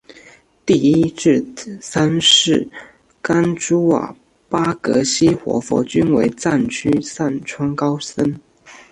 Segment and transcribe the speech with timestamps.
[0.65, 1.45] 第一至
[1.79, 2.67] 三世
[3.21, 4.15] 甘珠尔
[4.49, 8.35] 巴格西活佛均为藏区散川高僧。